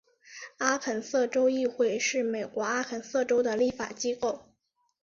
[0.57, 4.47] 阿肯色州议会是美国阿肯色州的立法机构。